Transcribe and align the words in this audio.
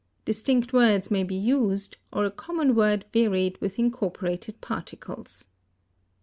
Distinct 0.25 0.73
words 0.73 1.11
may 1.11 1.21
be 1.23 1.35
used, 1.35 1.95
or 2.11 2.25
a 2.25 2.31
common 2.31 2.73
word 2.73 3.05
varied 3.13 3.61
with 3.61 3.77
incorporated 3.77 4.59
particles. 4.59 5.45